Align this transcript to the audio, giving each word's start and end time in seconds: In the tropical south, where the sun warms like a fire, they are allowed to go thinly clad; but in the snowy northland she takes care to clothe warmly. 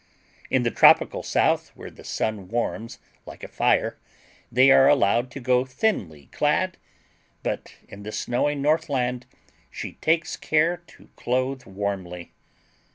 In 0.49 0.63
the 0.63 0.71
tropical 0.71 1.21
south, 1.21 1.67
where 1.75 1.91
the 1.91 2.03
sun 2.03 2.47
warms 2.47 2.97
like 3.27 3.43
a 3.43 3.47
fire, 3.47 3.99
they 4.51 4.71
are 4.71 4.87
allowed 4.87 5.29
to 5.29 5.39
go 5.39 5.63
thinly 5.63 6.25
clad; 6.31 6.79
but 7.43 7.75
in 7.87 8.01
the 8.01 8.11
snowy 8.11 8.55
northland 8.55 9.27
she 9.69 9.91
takes 10.01 10.37
care 10.37 10.77
to 10.87 11.11
clothe 11.15 11.65
warmly. 11.65 12.31